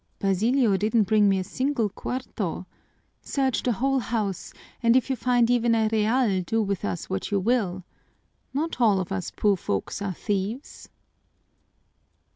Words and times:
Basilio 0.17 0.77
didn't 0.77 1.03
bring 1.03 1.29
me 1.29 1.37
a 1.37 1.43
single 1.43 1.87
cuarto. 1.89 2.65
Search 3.21 3.61
the 3.61 3.73
whole 3.73 3.99
house 3.99 4.51
and 4.81 4.95
if 4.95 5.11
you 5.11 5.15
find 5.15 5.47
even 5.51 5.75
a 5.75 5.89
real, 5.91 6.41
do 6.41 6.59
with 6.63 6.83
us 6.83 7.07
what 7.07 7.29
you 7.29 7.39
will. 7.39 7.83
Not 8.51 8.81
all 8.81 8.99
of 8.99 9.11
us 9.11 9.29
poor 9.29 9.55
folks 9.55 10.01
are 10.01 10.13
thieves!" 10.15 10.89